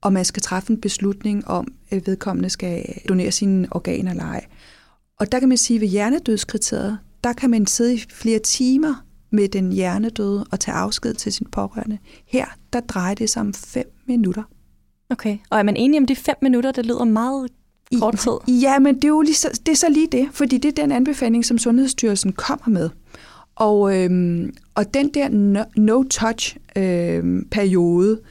og 0.00 0.12
man 0.12 0.24
skal 0.24 0.42
træffe 0.42 0.72
en 0.72 0.80
beslutning 0.80 1.48
om, 1.48 1.74
at 1.90 2.06
vedkommende 2.06 2.50
skal 2.50 2.84
donere 3.08 3.32
sine 3.32 3.68
organer 3.70 4.10
eller 4.10 4.24
ej. 4.24 4.46
Og 5.20 5.32
der 5.32 5.38
kan 5.38 5.48
man 5.48 5.58
sige, 5.58 5.76
at 5.76 5.80
ved 5.80 5.88
hjernedødskriteriet, 5.88 6.98
der 7.24 7.32
kan 7.32 7.50
man 7.50 7.66
sidde 7.66 7.94
i 7.94 8.04
flere 8.10 8.38
timer 8.38 9.04
med 9.32 9.48
den 9.48 9.72
hjernedøde 9.72 10.46
og 10.50 10.60
tage 10.60 10.74
afsked 10.74 11.14
til 11.14 11.32
sin 11.32 11.46
pårørende. 11.52 11.98
Her, 12.26 12.46
der 12.72 12.80
drejer 12.80 13.14
det 13.14 13.30
sig 13.30 13.40
om 13.40 13.54
fem 13.54 13.92
minutter. 14.06 14.42
Okay, 15.10 15.38
og 15.50 15.58
er 15.58 15.62
man 15.62 15.76
enig 15.76 16.00
om 16.00 16.06
de 16.06 16.16
fem 16.16 16.36
minutter? 16.42 16.72
Det 16.72 16.86
lyder 16.86 17.04
meget 17.04 17.50
kort 17.98 18.18
tid. 18.18 18.32
Ja, 18.54 18.78
men 18.78 18.94
det 18.94 19.04
er 19.04 19.08
jo 19.08 19.20
lige 19.20 19.34
så, 19.34 19.60
det 19.66 19.72
er 19.72 19.76
så 19.76 19.88
lige 19.88 20.08
det, 20.12 20.28
fordi 20.32 20.58
det 20.58 20.68
er 20.68 20.82
den 20.82 20.92
anbefaling, 20.92 21.44
som 21.44 21.58
Sundhedsstyrelsen 21.58 22.32
kommer 22.32 22.68
med. 22.68 22.90
Og, 23.56 23.98
øhm, 23.98 24.54
og 24.74 24.94
den 24.94 25.08
der 25.08 25.28
no-touch-periode, 25.76 28.10
øhm, 28.10 28.24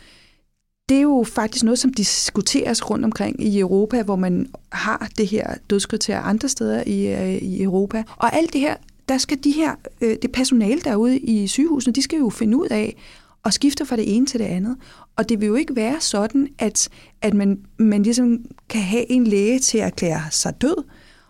det 0.90 0.98
er 0.98 1.02
jo 1.02 1.26
faktisk 1.28 1.64
noget, 1.64 1.80
som 1.80 1.94
diskuteres 1.94 2.90
rundt 2.90 3.06
omkring 3.06 3.44
i 3.44 3.60
Europa, 3.60 4.04
hvor 4.04 4.16
man 4.16 4.48
har 4.72 5.10
det 5.18 5.28
her 5.28 5.56
dødskriterier 5.70 6.22
andre 6.22 6.50
steder 6.50 6.84
i, 6.88 7.08
øh, 7.08 7.36
i 7.36 7.64
Europa. 7.64 8.04
Og 8.18 8.36
alt 8.36 8.54
det 8.54 8.62
her, 8.62 8.76
der 9.12 9.18
skal 9.18 9.38
de 9.44 9.52
her, 9.52 9.76
øh, 10.02 10.18
det 10.22 10.32
personale 10.32 10.82
derude 10.82 11.20
i 11.20 11.48
sygehusene, 11.48 11.94
de 11.94 12.02
skal 12.02 12.20
jo 12.20 12.30
finde 12.30 12.58
ud 12.58 12.68
af, 12.68 12.96
og 13.44 13.54
skifte 13.54 13.86
fra 13.86 13.96
det 13.96 14.16
ene 14.16 14.26
til 14.26 14.40
det 14.40 14.46
andet. 14.46 14.78
Og 15.16 15.30
det 15.30 15.42
vil 15.42 15.48
jo 15.48 15.56
ikke 15.56 15.76
være 15.76 16.02
sådan, 16.02 16.48
at, 16.60 16.90
at 17.22 17.34
man, 17.34 17.60
man 17.78 18.04
ligesom 18.04 18.46
kan 18.70 18.82
have 18.82 19.12
en 19.12 19.28
læge 19.28 19.60
til 19.60 19.78
at 19.78 19.86
erklære 19.86 20.22
sig 20.32 20.62
død, 20.62 20.84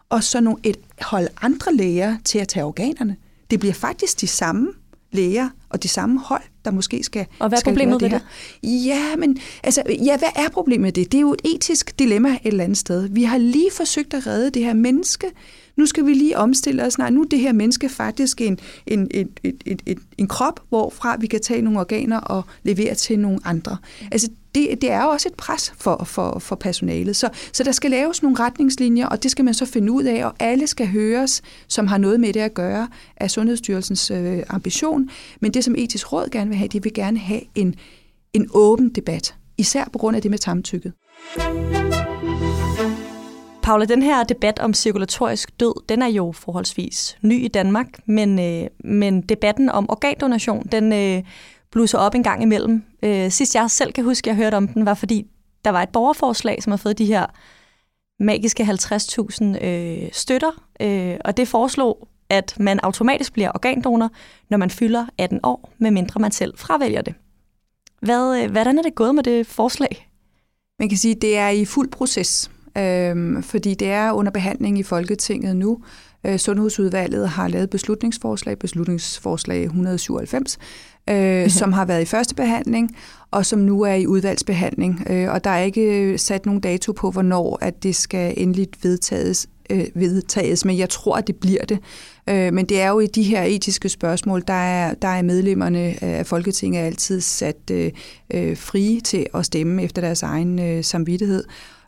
og 0.09 0.23
så 0.23 0.41
nogle, 0.41 0.59
et 0.63 0.77
hold 1.01 1.27
andre 1.41 1.75
læger 1.75 2.17
til 2.25 2.39
at 2.39 2.47
tage 2.47 2.65
organerne. 2.65 3.15
Det 3.51 3.59
bliver 3.59 3.73
faktisk 3.73 4.21
de 4.21 4.27
samme 4.27 4.67
læger 5.11 5.49
og 5.69 5.83
de 5.83 5.87
samme 5.87 6.19
hold, 6.19 6.43
der 6.65 6.71
måske 6.71 7.03
skal 7.03 7.25
Og 7.39 7.47
hvad 7.47 7.57
er 7.57 7.59
skal 7.59 7.73
problemet 7.73 8.01
ved 8.01 8.09
det? 8.09 8.21
Her. 8.63 8.69
Ja, 8.69 9.15
men 9.15 9.37
altså, 9.63 9.83
ja, 10.05 10.17
hvad 10.17 10.29
er 10.35 10.49
problemet 10.49 10.81
med 10.81 10.91
det? 10.91 11.11
Det 11.11 11.17
er 11.17 11.21
jo 11.21 11.33
et 11.33 11.41
etisk 11.55 11.99
dilemma 11.99 12.29
et 12.29 12.39
eller 12.43 12.63
andet 12.63 12.77
sted. 12.77 13.07
Vi 13.09 13.23
har 13.23 13.37
lige 13.37 13.71
forsøgt 13.77 14.13
at 14.13 14.27
redde 14.27 14.49
det 14.49 14.63
her 14.63 14.73
menneske. 14.73 15.27
Nu 15.75 15.85
skal 15.85 16.05
vi 16.05 16.13
lige 16.13 16.37
omstille 16.37 16.85
os. 16.85 16.97
Nej, 16.97 17.09
nu 17.09 17.21
er 17.21 17.25
det 17.25 17.39
her 17.39 17.53
menneske 17.53 17.89
faktisk 17.89 18.41
en, 18.41 18.59
en, 18.87 19.07
en, 19.11 19.29
en, 19.43 19.59
en, 19.65 19.79
en, 19.85 19.99
en 20.17 20.27
krop, 20.27 20.59
hvorfra 20.69 21.15
vi 21.19 21.27
kan 21.27 21.41
tage 21.41 21.61
nogle 21.61 21.79
organer 21.79 22.19
og 22.19 22.43
levere 22.63 22.95
til 22.95 23.19
nogle 23.19 23.39
andre. 23.43 23.77
Altså, 24.11 24.29
det, 24.55 24.81
det 24.81 24.91
er 24.91 25.03
jo 25.03 25.09
også 25.09 25.29
et 25.29 25.35
pres 25.35 25.73
for, 25.77 26.03
for, 26.03 26.39
for 26.39 26.55
personalet. 26.55 27.15
Så, 27.15 27.29
så 27.53 27.63
der 27.63 27.71
skal 27.71 27.91
laves 27.91 28.23
nogle 28.23 28.39
retningslinjer, 28.39 29.07
og 29.07 29.23
det 29.23 29.31
skal 29.31 29.45
man 29.45 29.53
så 29.53 29.65
finde 29.65 29.91
ud 29.91 30.03
af, 30.03 30.25
og 30.25 30.33
alle 30.39 30.67
skal 30.67 30.87
høres, 30.87 31.41
som 31.67 31.87
har 31.87 31.97
noget 31.97 32.19
med 32.19 32.33
det 32.33 32.39
at 32.39 32.53
gøre, 32.53 32.87
af 33.17 33.31
Sundhedsstyrelsens 33.31 34.11
øh, 34.11 34.43
ambition. 34.49 35.09
Men 35.39 35.53
det, 35.53 35.63
som 35.63 35.75
etisk 35.77 36.13
råd 36.13 36.29
gerne 36.29 36.49
vil 36.49 36.57
have, 36.57 36.67
de 36.67 36.83
vil 36.83 36.93
gerne 36.93 37.19
have 37.19 37.41
en, 37.55 37.75
en 38.33 38.47
åben 38.53 38.89
debat, 38.89 39.35
især 39.57 39.89
på 39.93 39.99
grund 39.99 40.15
af 40.15 40.21
det 40.21 40.31
med 40.31 40.37
samtykket. 40.37 40.93
Paula, 43.71 43.85
den 43.85 44.01
her 44.01 44.23
debat 44.23 44.59
om 44.59 44.73
cirkulatorisk 44.73 45.59
død, 45.59 45.73
den 45.89 46.01
er 46.01 46.07
jo 46.07 46.31
forholdsvis 46.31 47.17
ny 47.21 47.45
i 47.45 47.47
Danmark, 47.47 47.87
men, 48.05 48.39
øh, 48.39 48.67
men 48.83 49.21
debatten 49.21 49.69
om 49.69 49.89
organdonation, 49.89 50.67
den 50.71 50.93
øh, 50.93 51.23
blusser 51.71 51.97
op 51.97 52.15
en 52.15 52.23
gang 52.23 52.43
imellem. 52.43 52.83
Øh, 53.03 53.31
sidst 53.31 53.55
jeg 53.55 53.71
selv 53.71 53.93
kan 53.93 54.03
huske, 54.03 54.29
at 54.29 54.37
jeg 54.37 54.43
hørte 54.43 54.55
om 54.55 54.67
den, 54.67 54.85
var 54.85 54.93
fordi 54.93 55.27
der 55.65 55.71
var 55.71 55.83
et 55.83 55.89
borgerforslag, 55.89 56.63
som 56.63 56.71
har 56.71 56.77
fået 56.77 56.97
de 56.97 57.05
her 57.05 57.25
magiske 58.19 58.63
50.000 58.63 59.65
øh, 59.65 60.09
støtter, 60.11 60.63
øh, 60.81 61.17
og 61.25 61.37
det 61.37 61.47
foreslog, 61.47 62.07
at 62.29 62.55
man 62.59 62.79
automatisk 62.83 63.33
bliver 63.33 63.51
organdonor, 63.55 64.09
når 64.49 64.57
man 64.57 64.69
fylder 64.69 65.05
18 65.17 65.39
år, 65.43 65.73
medmindre 65.77 66.19
man 66.19 66.31
selv 66.31 66.57
fravælger 66.57 67.01
det. 67.01 67.13
Hvad, 68.01 68.43
øh, 68.43 68.51
hvordan 68.51 68.77
er 68.77 68.81
det 68.81 68.95
gået 68.95 69.15
med 69.15 69.23
det 69.23 69.47
forslag? 69.47 70.09
Man 70.79 70.89
kan 70.89 70.97
sige, 70.97 71.15
at 71.15 71.21
det 71.21 71.37
er 71.37 71.49
i 71.49 71.65
fuld 71.65 71.91
proces, 71.91 72.51
øh, 72.77 73.43
fordi 73.43 73.73
det 73.73 73.91
er 73.91 74.11
under 74.11 74.31
behandling 74.31 74.79
i 74.79 74.83
Folketinget 74.83 75.55
nu. 75.55 75.79
Øh, 76.25 76.39
Sundhedsudvalget 76.39 77.29
har 77.29 77.47
lavet 77.47 77.69
beslutningsforslag, 77.69 78.59
beslutningsforslag 78.59 79.63
197, 79.63 80.57
øh, 81.09 81.49
som 81.49 81.73
har 81.73 81.85
været 81.85 82.01
i 82.01 82.05
første 82.05 82.35
behandling, 82.35 82.95
og 83.31 83.45
som 83.45 83.59
nu 83.59 83.81
er 83.81 83.93
i 83.93 84.07
udvalgsbehandling. 84.07 85.03
Øh, 85.09 85.31
og 85.31 85.43
der 85.43 85.49
er 85.49 85.63
ikke 85.63 86.17
sat 86.17 86.45
nogen 86.45 86.61
dato 86.61 86.91
på, 86.91 87.11
hvornår 87.11 87.57
at 87.61 87.83
det 87.83 87.95
skal 87.95 88.33
endeligt 88.37 88.83
vedtages, 88.83 89.47
øh, 89.69 89.85
vedtages, 89.95 90.65
men 90.65 90.77
jeg 90.77 90.89
tror, 90.89 91.15
at 91.15 91.27
det 91.27 91.35
bliver 91.35 91.65
det. 91.65 91.79
Øh, 92.29 92.53
men 92.53 92.65
det 92.65 92.81
er 92.81 92.89
jo 92.89 92.99
i 92.99 93.07
de 93.07 93.23
her 93.23 93.43
etiske 93.43 93.89
spørgsmål, 93.89 94.43
der 94.47 94.53
er, 94.53 94.93
der 94.93 95.07
er 95.07 95.21
medlemmerne 95.21 96.03
af 96.03 96.25
Folketinget 96.25 96.81
altid 96.81 97.21
sat 97.21 97.71
øh, 97.71 97.91
øh, 98.33 98.57
frie 98.57 99.01
til 99.01 99.25
at 99.33 99.45
stemme 99.45 99.83
efter 99.83 100.01
deres 100.01 100.23
egen 100.23 100.59
øh, 100.59 100.83
samvittighed. 100.83 101.43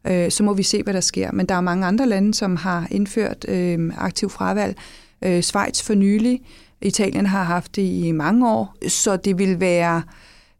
Øh, 0.08 0.32
så 0.32 0.44
må 0.44 0.54
vi 0.54 0.64
se, 0.64 0.84
hvad 0.84 0.94
der 0.94 1.02
sker. 1.02 1.32
Men 1.32 1.46
der 1.46 1.56
er 1.56 1.62
mange 1.62 1.86
andre 1.86 2.06
lande, 2.06 2.34
som 2.34 2.56
har 2.56 2.88
indført 2.92 3.46
øh, 3.48 3.92
aktiv 3.98 4.30
fravalg. 4.30 4.78
Øh, 5.22 5.42
Schweiz 5.42 5.82
for 5.82 5.94
nylig, 5.94 6.42
Italien 6.82 7.26
har 7.26 7.44
haft 7.44 7.76
det 7.76 7.82
i 7.82 8.12
mange 8.12 8.50
år, 8.50 8.76
så 8.88 9.18
det 9.18 9.38
vil 9.38 9.60
være 9.60 10.04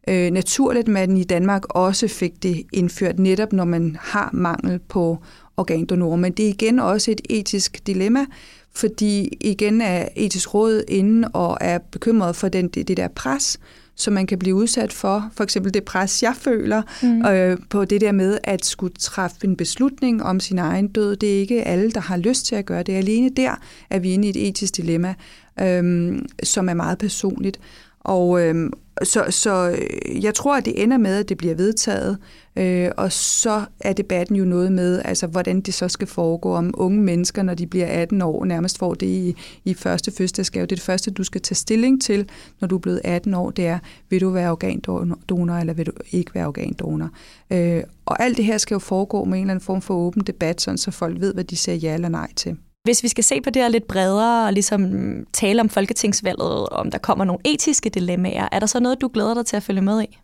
øh, 0.08 0.30
naturligt, 0.30 0.88
at 0.88 0.92
man 0.92 1.16
i 1.16 1.24
Danmark 1.24 1.62
også 1.68 2.08
fik 2.08 2.42
det 2.42 2.62
indført, 2.72 3.18
netop 3.18 3.52
når 3.52 3.64
man 3.64 3.96
har 4.00 4.30
mangel 4.32 4.78
på 4.78 5.18
organdonorer. 5.56 6.16
Men 6.16 6.32
det 6.32 6.44
er 6.44 6.48
igen 6.48 6.78
også 6.78 7.10
et 7.10 7.20
etisk 7.30 7.86
dilemma, 7.86 8.26
fordi 8.74 9.28
igen 9.40 9.80
er 9.80 10.08
etisk 10.16 10.54
råd 10.54 10.82
inde 10.88 11.28
og 11.28 11.58
er 11.60 11.78
bekymret 11.78 12.36
for 12.36 12.48
den, 12.48 12.68
det, 12.68 12.88
det 12.88 12.96
der 12.96 13.08
pres, 13.08 13.58
som 13.96 14.12
man 14.12 14.26
kan 14.26 14.38
blive 14.38 14.54
udsat 14.54 14.92
for. 14.92 15.30
For 15.32 15.44
eksempel 15.44 15.74
det 15.74 15.84
pres, 15.84 16.22
jeg 16.22 16.34
føler 16.36 16.82
mm. 17.02 17.26
øh, 17.26 17.58
på 17.70 17.84
det 17.84 18.00
der 18.00 18.12
med 18.12 18.38
at 18.44 18.64
skulle 18.64 18.94
træffe 18.98 19.36
en 19.44 19.56
beslutning 19.56 20.22
om 20.22 20.40
sin 20.40 20.58
egen 20.58 20.88
død. 20.88 21.16
Det 21.16 21.36
er 21.36 21.40
ikke 21.40 21.62
alle, 21.62 21.90
der 21.90 22.00
har 22.00 22.16
lyst 22.16 22.46
til 22.46 22.56
at 22.56 22.66
gøre 22.66 22.82
det. 22.82 22.92
Alene 22.92 23.30
der 23.36 23.54
er 23.90 23.98
vi 23.98 24.12
inde 24.12 24.28
i 24.28 24.30
et 24.30 24.48
etisk 24.48 24.76
dilemma, 24.76 25.14
øh, 25.60 26.18
som 26.42 26.68
er 26.68 26.74
meget 26.74 26.98
personligt. 26.98 27.60
Og 28.00 28.42
øh, 28.42 28.70
så, 29.02 29.24
så 29.30 29.70
øh, 29.70 30.24
jeg 30.24 30.34
tror, 30.34 30.56
at 30.56 30.64
det 30.64 30.82
ender 30.82 30.98
med, 30.98 31.16
at 31.16 31.28
det 31.28 31.36
bliver 31.36 31.54
vedtaget, 31.54 32.18
øh, 32.56 32.90
og 32.96 33.12
så 33.12 33.64
er 33.80 33.92
debatten 33.92 34.36
jo 34.36 34.44
noget 34.44 34.72
med, 34.72 35.02
altså 35.04 35.26
hvordan 35.26 35.60
det 35.60 35.74
så 35.74 35.88
skal 35.88 36.06
foregå, 36.06 36.54
om 36.54 36.74
unge 36.76 37.02
mennesker, 37.02 37.42
når 37.42 37.54
de 37.54 37.66
bliver 37.66 37.86
18 37.86 38.22
år, 38.22 38.44
nærmest 38.44 38.78
får 38.78 38.94
det 38.94 39.06
i, 39.06 39.36
i 39.64 39.74
første 39.74 40.10
fødselsdagsgave. 40.10 40.66
Det 40.66 40.72
er 40.72 40.76
det 40.76 40.84
første, 40.84 41.10
du 41.10 41.24
skal 41.24 41.40
tage 41.40 41.56
stilling 41.56 42.02
til, 42.02 42.28
når 42.60 42.68
du 42.68 42.74
er 42.74 42.80
blevet 42.80 43.00
18 43.04 43.34
år, 43.34 43.50
det 43.50 43.66
er, 43.66 43.78
vil 44.10 44.20
du 44.20 44.30
være 44.30 44.50
organdonor, 44.50 45.54
eller 45.54 45.72
vil 45.72 45.86
du 45.86 45.92
ikke 46.10 46.34
være 46.34 46.46
organdonor? 46.46 47.10
Øh, 47.50 47.82
og 48.06 48.22
alt 48.22 48.36
det 48.36 48.44
her 48.44 48.58
skal 48.58 48.74
jo 48.74 48.78
foregå 48.78 49.24
med 49.24 49.38
en 49.38 49.44
eller 49.44 49.54
anden 49.54 49.64
form 49.64 49.82
for 49.82 49.94
åben 49.94 50.22
debat, 50.22 50.60
sådan 50.60 50.78
så 50.78 50.90
folk 50.90 51.20
ved, 51.20 51.34
hvad 51.34 51.44
de 51.44 51.56
siger 51.56 51.76
ja 51.76 51.94
eller 51.94 52.08
nej 52.08 52.28
til. 52.36 52.56
Hvis 52.84 53.02
vi 53.02 53.08
skal 53.08 53.24
se 53.24 53.40
på 53.40 53.50
det 53.50 53.62
her 53.62 53.68
lidt 53.68 53.88
bredere 53.88 54.46
og 54.46 54.52
ligesom 54.52 54.92
tale 55.32 55.60
om 55.60 55.68
folketingsvalget, 55.68 56.68
om 56.68 56.90
der 56.90 56.98
kommer 56.98 57.24
nogle 57.24 57.40
etiske 57.44 57.90
dilemmaer, 57.90 58.48
er 58.52 58.58
der 58.58 58.66
så 58.66 58.80
noget, 58.80 59.00
du 59.00 59.10
glæder 59.14 59.34
dig 59.34 59.46
til 59.46 59.56
at 59.56 59.62
følge 59.62 59.80
med 59.80 60.02
i? 60.02 60.18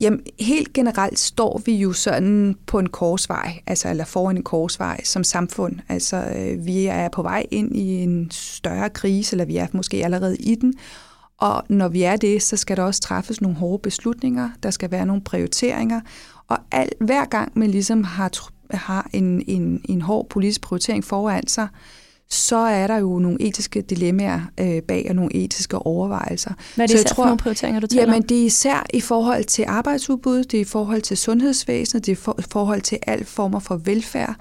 Jamen, 0.00 0.20
helt 0.40 0.72
generelt 0.72 1.18
står 1.18 1.60
vi 1.66 1.74
jo 1.74 1.92
sådan 1.92 2.56
på 2.66 2.78
en 2.78 2.88
korsvej, 2.88 3.62
altså 3.66 3.88
eller 3.88 4.04
foran 4.04 4.36
en 4.36 4.42
korsvej 4.42 5.04
som 5.04 5.24
samfund. 5.24 5.76
Altså, 5.88 6.16
øh, 6.16 6.66
vi 6.66 6.86
er 6.86 7.08
på 7.08 7.22
vej 7.22 7.46
ind 7.50 7.76
i 7.76 8.02
en 8.02 8.30
større 8.30 8.90
krise, 8.90 9.34
eller 9.34 9.44
vi 9.44 9.56
er 9.56 9.66
måske 9.72 10.04
allerede 10.04 10.36
i 10.36 10.54
den. 10.54 10.74
Og 11.38 11.62
når 11.68 11.88
vi 11.88 12.02
er 12.02 12.16
det, 12.16 12.42
så 12.42 12.56
skal 12.56 12.76
der 12.76 12.82
også 12.82 13.00
træffes 13.00 13.40
nogle 13.40 13.56
hårde 13.56 13.82
beslutninger, 13.82 14.50
der 14.62 14.70
skal 14.70 14.90
være 14.90 15.06
nogle 15.06 15.22
prioriteringer. 15.22 16.00
Og 16.48 16.58
al, 16.72 16.88
hver 17.00 17.24
gang 17.24 17.52
man 17.54 17.70
ligesom 17.70 18.04
har 18.04 18.28
har 18.70 19.10
en, 19.12 19.42
en, 19.46 19.80
en 19.84 20.02
hård 20.02 20.28
politisk 20.28 20.60
prioritering 20.60 21.04
foran 21.04 21.46
sig, 21.46 21.68
så 22.30 22.56
er 22.56 22.86
der 22.86 22.96
jo 22.96 23.18
nogle 23.18 23.42
etiske 23.42 23.80
dilemmaer 23.80 24.40
øh, 24.60 24.82
bag 24.82 25.06
og 25.08 25.14
nogle 25.14 25.36
etiske 25.36 25.78
overvejelser. 25.78 26.50
Hvad 26.74 26.84
er 26.84 26.86
det 26.86 26.98
så 26.98 27.04
især 27.04 27.14
tror, 27.14 27.22
for 27.22 27.26
nogle 27.26 27.38
prioriteringer, 27.38 27.80
du 27.80 27.86
taler 27.86 28.02
Jamen, 28.02 28.22
det 28.22 28.40
er 28.40 28.44
især 28.44 28.86
i 28.94 29.00
forhold 29.00 29.44
til 29.44 29.64
arbejdsudbud, 29.68 30.44
det 30.44 30.54
er 30.54 30.60
i 30.60 30.64
forhold 30.64 31.02
til 31.02 31.16
sundhedsvæsenet, 31.16 32.06
det 32.06 32.12
er 32.12 32.32
i 32.38 32.42
forhold 32.50 32.80
til 32.80 32.98
alle 33.06 33.24
former 33.24 33.58
for 33.58 33.76
velfærd. 33.76 34.36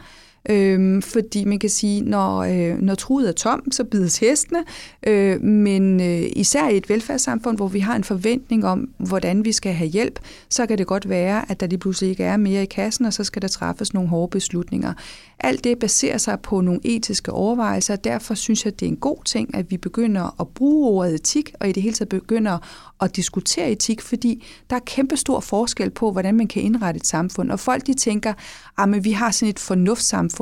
Øhm, 0.50 1.02
fordi 1.02 1.46
man 1.46 1.60
kan 1.60 1.70
sige, 1.70 2.02
når, 2.02 2.38
øh, 2.40 2.82
når 2.82 2.96
truet 2.96 3.28
er 3.28 3.32
tom, 3.32 3.72
så 3.72 3.84
bides 3.84 4.18
hestene, 4.18 4.64
øh, 5.08 5.42
men 5.42 6.02
øh, 6.02 6.24
især 6.36 6.70
i 6.70 6.78
et 6.78 6.90
velfærdssamfund, 6.90 7.58
hvor 7.58 7.68
vi 7.68 7.80
har 7.80 7.96
en 7.96 8.04
forventning 8.04 8.66
om, 8.66 8.90
hvordan 8.98 9.46
vi 9.46 9.52
skal 9.52 9.74
have 9.74 9.90
hjælp, 9.90 10.20
så 10.50 10.66
kan 10.66 10.78
det 10.78 10.88
godt 10.88 11.10
være, 11.10 11.52
at 11.52 11.60
der 11.60 11.68
lige 11.68 11.80
pludselig 11.80 12.10
ikke 12.10 12.24
er 12.24 12.38
mere 12.38 12.64
i 12.64 12.66
kassen, 12.66 13.06
og 13.06 13.14
så 13.14 13.24
skal 13.24 13.42
der 13.42 13.48
træffes 13.48 13.94
nogle 13.94 14.10
hårde 14.10 14.30
beslutninger. 14.30 14.94
Alt 15.40 15.64
det 15.64 15.80
baserer 15.80 16.18
sig 16.18 16.40
på 16.40 16.62
nogle 16.62 16.80
etiske 16.84 17.32
overvejelser, 17.32 17.94
og 17.94 18.04
derfor 18.04 18.34
synes 18.34 18.66
jeg, 18.66 18.80
det 18.80 18.86
er 18.86 18.90
en 18.90 18.98
god 18.98 19.18
ting, 19.26 19.56
at 19.56 19.72
vi 19.72 19.78
begynder 19.78 20.42
at 20.42 20.48
bruge 20.48 20.90
ordet 20.90 21.14
etik, 21.14 21.54
og 21.60 21.70
i 21.70 21.72
det 21.72 21.84
hele 21.84 21.96
taget 21.96 22.10
begynder 22.10 22.58
at 23.02 23.16
diskutere 23.16 23.72
etik, 23.72 24.02
fordi 24.02 24.46
der 24.70 24.76
er 24.76 24.80
kæmpe 24.86 25.18
stor 25.18 25.40
forskel 25.40 25.90
på, 25.90 26.12
hvordan 26.12 26.36
man 26.36 26.48
kan 26.48 26.62
indrette 26.62 26.98
et 26.98 27.08
samfund. 27.08 27.52
Og 27.52 27.60
folk 27.60 27.88
de 27.88 27.94
tænker, 27.94 28.34
ah, 28.78 28.96
at 28.96 29.04
vi 29.04 29.12
har 29.12 29.32
sådan 29.32 29.50
et 29.50 29.60
fornuftssamfund. 29.60 30.35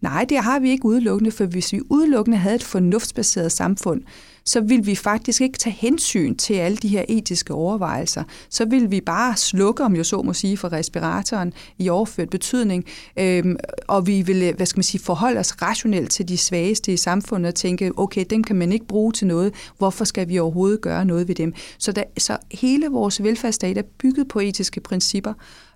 Nej, 0.00 0.26
det 0.28 0.38
har 0.38 0.58
vi 0.58 0.70
ikke 0.70 0.84
udelukkende, 0.84 1.30
for 1.30 1.44
hvis 1.44 1.72
vi 1.72 1.80
udelukkende 1.90 2.38
havde 2.38 2.56
et 2.56 2.62
fornuftsbaseret 2.62 3.52
samfund, 3.52 4.02
så 4.44 4.60
vil 4.60 4.86
vi 4.86 4.94
faktisk 4.94 5.40
ikke 5.40 5.58
tage 5.58 5.76
hensyn 5.78 6.36
til 6.36 6.54
alle 6.54 6.76
de 6.76 6.88
her 6.88 7.04
etiske 7.08 7.54
overvejelser. 7.54 8.24
Så 8.50 8.64
vil 8.64 8.90
vi 8.90 9.00
bare 9.00 9.36
slukke, 9.36 9.84
om 9.84 9.96
jeg 9.96 10.06
så 10.06 10.22
må 10.22 10.32
sige, 10.32 10.56
for 10.56 10.72
respiratoren 10.72 11.52
i 11.78 11.88
overført 11.88 12.30
betydning, 12.30 12.84
øhm, 13.18 13.56
og 13.86 14.06
vi 14.06 14.22
vil 14.22 14.54
hvad 14.56 14.66
skal 14.66 14.78
man 14.78 14.84
sige, 14.84 15.00
forholde 15.00 15.40
os 15.40 15.62
rationelt 15.62 16.10
til 16.10 16.28
de 16.28 16.38
svageste 16.38 16.92
i 16.92 16.96
samfundet 16.96 17.48
og 17.48 17.54
tænke, 17.54 17.92
okay, 17.96 18.24
dem 18.30 18.44
kan 18.44 18.56
man 18.56 18.72
ikke 18.72 18.86
bruge 18.86 19.12
til 19.12 19.26
noget, 19.26 19.54
hvorfor 19.78 20.04
skal 20.04 20.28
vi 20.28 20.38
overhovedet 20.38 20.80
gøre 20.80 21.04
noget 21.04 21.28
ved 21.28 21.34
dem? 21.34 21.54
Så, 21.78 21.92
der, 21.92 22.02
så 22.18 22.36
hele 22.52 22.88
vores 22.88 23.22
velfærdsstat 23.22 23.78
er 23.78 23.82
bygget 23.98 24.28
på 24.28 24.40
etiske 24.40 24.80
principper, 24.80 25.32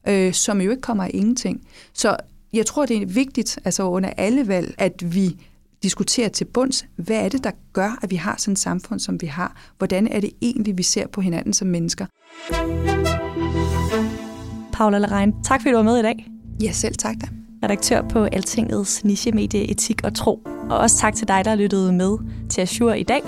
øh, 0.08 0.32
som 0.32 0.60
jo 0.60 0.70
ikke 0.70 0.82
kommer 0.82 1.04
af 1.04 1.10
ingenting. 1.14 1.60
Så 1.92 2.16
jeg 2.52 2.66
tror, 2.66 2.86
det 2.86 3.02
er 3.02 3.06
vigtigt, 3.06 3.58
altså 3.64 3.82
under 3.82 4.10
alle 4.16 4.48
valg, 4.48 4.74
at 4.78 5.14
vi 5.14 5.36
diskutere 5.82 6.28
til 6.28 6.44
bunds, 6.44 6.86
hvad 6.96 7.16
er 7.16 7.28
det, 7.28 7.44
der 7.44 7.50
gør, 7.72 7.98
at 8.02 8.10
vi 8.10 8.16
har 8.16 8.36
sådan 8.38 8.52
et 8.52 8.58
samfund, 8.58 9.00
som 9.00 9.20
vi 9.20 9.26
har? 9.26 9.56
Hvordan 9.78 10.08
er 10.08 10.20
det 10.20 10.30
egentlig, 10.42 10.78
vi 10.78 10.82
ser 10.82 11.06
på 11.06 11.20
hinanden 11.20 11.52
som 11.52 11.68
mennesker? 11.68 12.06
Paula 14.72 14.98
Lerein. 14.98 15.34
Tak 15.44 15.60
fordi 15.60 15.70
du 15.70 15.76
var 15.76 15.82
med 15.82 15.98
i 15.98 16.02
dag. 16.02 16.26
Ja, 16.62 16.72
selv 16.72 16.94
tak 16.94 17.16
da. 17.20 17.26
Redaktør 17.62 18.08
på 18.08 18.24
Altingets 18.24 19.04
nichemedie 19.04 19.70
Etik 19.70 20.04
og 20.04 20.14
Tro. 20.14 20.42
Og 20.70 20.78
også 20.78 20.98
tak 20.98 21.14
til 21.14 21.28
dig, 21.28 21.44
der 21.44 21.54
lyttede 21.54 21.92
med 21.92 22.18
til 22.48 22.60
Azure 22.60 23.00
i 23.00 23.04
dag. 23.04 23.22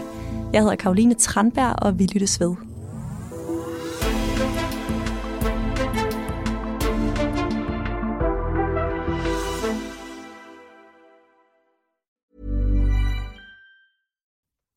Jeg 0.53 0.61
hedder 0.61 0.77
Karoline 0.77 1.15
Tranberg, 1.15 1.83
og 1.83 1.99
vi 1.99 2.07
lyttes 2.07 2.41
ved. 2.41 2.70